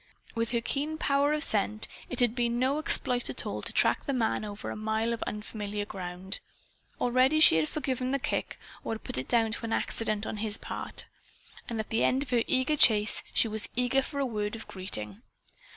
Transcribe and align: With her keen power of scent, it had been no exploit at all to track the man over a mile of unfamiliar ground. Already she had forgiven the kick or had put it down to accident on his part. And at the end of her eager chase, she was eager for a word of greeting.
With 0.33 0.49
her 0.49 0.61
keen 0.61 0.97
power 0.97 1.31
of 1.31 1.43
scent, 1.43 1.87
it 2.09 2.21
had 2.21 2.33
been 2.33 2.57
no 2.57 2.79
exploit 2.79 3.29
at 3.29 3.45
all 3.45 3.61
to 3.61 3.71
track 3.71 4.05
the 4.07 4.13
man 4.13 4.43
over 4.43 4.71
a 4.71 4.75
mile 4.75 5.13
of 5.13 5.21
unfamiliar 5.27 5.85
ground. 5.85 6.39
Already 6.99 7.39
she 7.39 7.57
had 7.57 7.69
forgiven 7.69 8.09
the 8.09 8.17
kick 8.17 8.57
or 8.83 8.93
had 8.95 9.03
put 9.03 9.19
it 9.19 9.27
down 9.27 9.51
to 9.51 9.67
accident 9.71 10.25
on 10.25 10.37
his 10.37 10.57
part. 10.57 11.05
And 11.69 11.79
at 11.79 11.91
the 11.91 12.03
end 12.03 12.23
of 12.23 12.31
her 12.31 12.41
eager 12.47 12.75
chase, 12.77 13.21
she 13.31 13.47
was 13.47 13.69
eager 13.75 14.01
for 14.01 14.17
a 14.19 14.25
word 14.25 14.55
of 14.55 14.67
greeting. 14.67 15.21